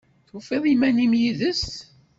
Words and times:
Tufiḍ 0.27 0.63
iman-im 0.73 1.13
yid-s? 1.21 1.63